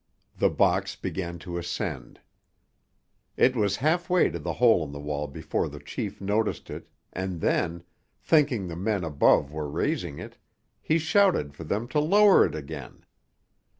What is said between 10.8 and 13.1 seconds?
he shouted for them to lower it again.